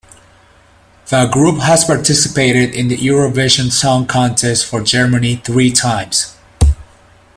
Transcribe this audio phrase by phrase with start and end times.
[1.11, 6.35] The group has participated in the Eurovision Song Contest for Germany three times.